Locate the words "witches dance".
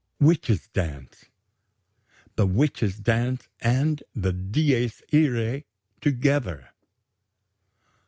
0.19-1.25, 2.47-3.47